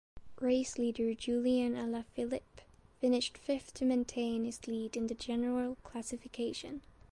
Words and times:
Race 0.39 0.79
leader 0.79 1.13
Julian 1.13 1.75
Alaphilippe 1.75 2.61
finished 2.99 3.37
fifth 3.37 3.71
to 3.75 3.85
maintain 3.85 4.45
his 4.45 4.65
lead 4.65 4.97
in 4.97 5.05
the 5.05 5.13
general 5.13 5.77
classification. 5.83 6.81